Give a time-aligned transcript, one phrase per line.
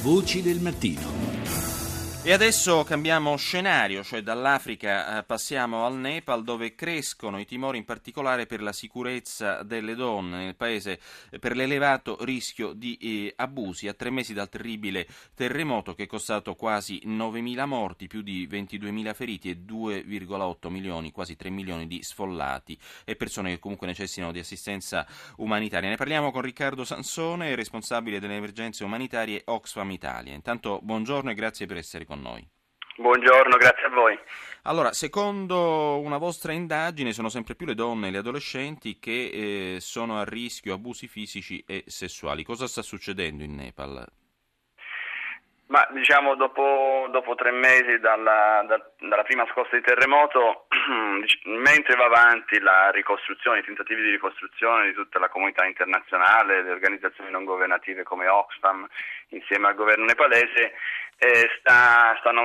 [0.00, 1.27] Voci del mattino.
[2.24, 7.84] E adesso cambiamo scenario, cioè dall'Africa eh, passiamo al Nepal dove crescono i timori in
[7.84, 11.00] particolare per la sicurezza delle donne nel paese
[11.30, 16.06] eh, per l'elevato rischio di eh, abusi a tre mesi dal terribile terremoto che è
[16.06, 22.02] costato quasi 9.000 morti, più di 22.000 feriti e 2,8 milioni, quasi 3 milioni di
[22.02, 25.06] sfollati e persone che comunque necessitano di assistenza
[25.36, 25.88] umanitaria.
[25.88, 30.34] Ne parliamo con Riccardo Sansone, responsabile delle emergenze umanitarie Oxfam Italia.
[30.34, 32.44] Intanto buongiorno e grazie per essere con noi.
[32.96, 34.18] Buongiorno, grazie a voi.
[34.62, 39.80] Allora, secondo una vostra indagine sono sempre più le donne e le adolescenti che eh,
[39.80, 42.42] sono a rischio abusi fisici e sessuali.
[42.42, 44.04] Cosa sta succedendo in Nepal?
[45.68, 50.66] Ma diciamo dopo, dopo tre mesi dalla, da, dalla, prima scossa di terremoto,
[51.44, 56.70] mentre va avanti la ricostruzione, i tentativi di ricostruzione di tutta la comunità internazionale, le
[56.70, 58.88] organizzazioni non governative come Oxfam
[59.28, 60.72] insieme al governo nepalese,
[61.18, 62.44] eh, sta, stanno,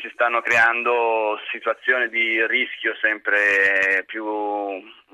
[0.00, 4.26] si stanno creando situazioni di rischio sempre più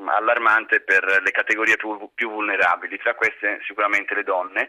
[0.06, 4.68] allarmante per le categorie più, più vulnerabili, tra queste sicuramente le donne.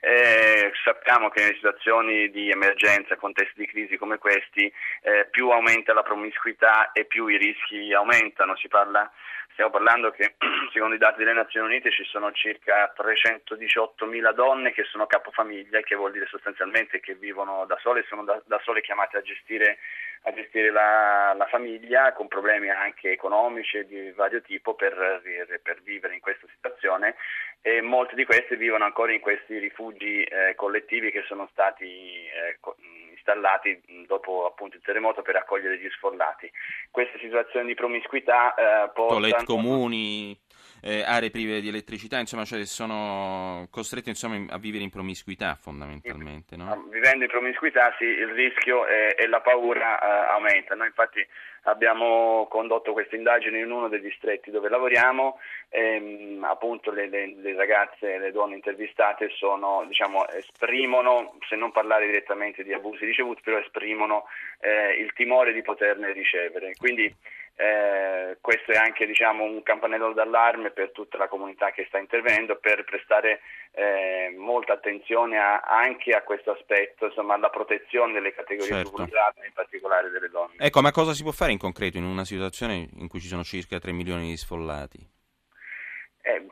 [0.00, 4.70] Eh, sappiamo che in situazioni di emergenza, contesti di crisi come questi,
[5.02, 8.54] eh, più aumenta la promiscuità e più i rischi aumentano.
[8.68, 9.10] Parla,
[9.52, 10.34] stiamo parlando che
[10.74, 15.94] secondo i dati delle Nazioni Unite ci sono circa 318.000 donne che sono capofamiglia, che
[15.94, 19.78] vuol dire sostanzialmente che vivono da sole e sono da, da sole chiamate a gestire
[20.26, 25.20] a gestire la, la, famiglia con problemi anche economici di vario tipo per,
[25.62, 27.14] per, vivere in questa situazione
[27.60, 32.58] e molte di queste vivono ancora in questi rifugi eh, collettivi che sono stati eh,
[33.10, 36.50] installati dopo appunto il terremoto per accogliere gli sfollati.
[36.90, 39.20] Queste situazioni di promiscuità eh, portano...
[39.20, 40.38] Toilet comuni,
[40.86, 46.56] eh, aree prive di elettricità, insomma, cioè sono costretti insomma, a vivere in promiscuità fondamentalmente.
[46.56, 46.88] No?
[46.90, 50.84] Vivendo in promiscuità sì, il rischio e, e la paura eh, aumentano.
[50.84, 51.26] Infatti
[51.62, 55.38] abbiamo condotto queste indagini in uno dei distretti dove lavoriamo
[55.70, 61.56] e ehm, appunto le, le, le ragazze e le donne intervistate sono, diciamo, esprimono, se
[61.56, 64.24] non parlare direttamente di abusi ricevuti, però esprimono
[64.60, 66.74] eh, il timore di poterne ricevere.
[66.76, 67.10] Quindi
[67.56, 72.56] eh, questo è anche diciamo, un campanello d'allarme per tutta la comunità che sta intervenendo
[72.56, 73.40] per prestare
[73.72, 78.90] eh, molta attenzione a, anche a questo aspetto, insomma alla protezione delle categorie certo.
[78.90, 80.54] vulnerabili, in particolare delle donne.
[80.58, 83.44] Ecco, ma cosa si può fare in concreto in una situazione in cui ci sono
[83.44, 85.13] circa 3 milioni di sfollati?
[86.26, 86.42] Eh,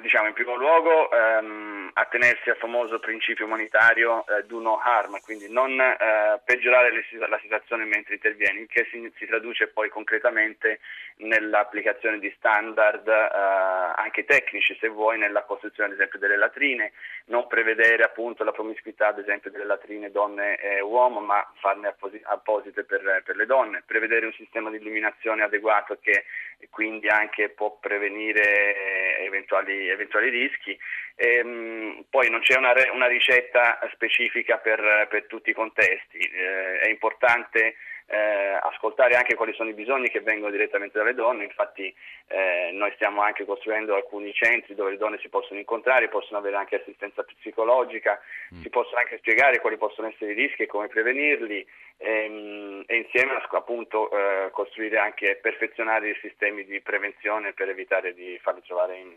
[0.00, 5.48] diciamo in primo luogo ehm, attenersi al famoso principio umanitario eh, do no harm, quindi
[5.48, 10.80] non eh, peggiorare le, la situazione mentre intervieni, che si, si, traduce poi concretamente
[11.18, 16.90] nell'applicazione di standard eh, anche tecnici, se vuoi, nella costruzione ad esempio delle latrine,
[17.26, 22.20] non prevedere appunto la promiscuità ad esempio delle latrine donne e uomo, ma farne apposi-
[22.24, 26.24] apposite per, per le donne, prevedere un sistema di eliminazione adeguato che
[26.70, 30.78] quindi anche può prevenire eventuali, eventuali rischi.
[31.16, 36.88] Ehm, poi non c'è una, una ricetta specifica per, per, tutti i contesti, eh, è
[36.88, 37.76] importante
[38.06, 38.53] eh,
[38.94, 41.92] ascoltare anche quali sono i bisogni che vengono direttamente dalle donne, infatti
[42.28, 46.56] eh, noi stiamo anche costruendo alcuni centri dove le donne si possono incontrare, possono avere
[46.56, 48.20] anche assistenza psicologica,
[48.54, 48.62] mm.
[48.62, 51.66] si possono anche spiegare quali possono essere i rischi e come prevenirli
[51.98, 58.14] ehm, e insieme appunto eh, costruire anche e perfezionare i sistemi di prevenzione per evitare
[58.14, 59.12] di farli trovare in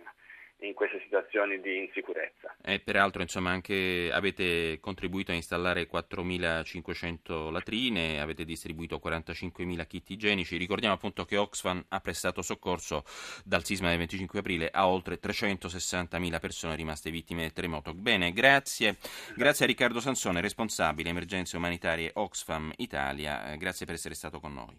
[0.62, 2.56] in queste situazioni di insicurezza.
[2.63, 10.57] E peraltro insomma, anche avete contribuito a installare 4.500 latrine, avete distribuito 45.000 kit igienici.
[10.57, 13.03] Ricordiamo appunto che Oxfam ha prestato soccorso
[13.44, 17.94] dal sisma del 25 aprile a oltre 360.000 persone rimaste vittime del terremoto.
[17.94, 18.97] Bene, grazie.
[19.35, 23.56] Grazie a Riccardo Sansone, responsabile emergenze umanitarie Oxfam Italia.
[23.57, 24.75] Grazie per essere stato con noi.